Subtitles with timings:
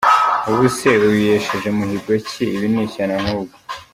[0.49, 2.43] Ubuse uyu yesheje muhigo ki?
[2.55, 3.55] Ibi ni ishyano ahubwo.